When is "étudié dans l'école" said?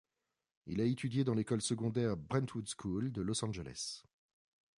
0.85-1.61